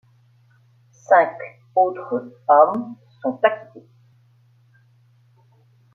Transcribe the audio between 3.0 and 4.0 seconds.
sont acquittés.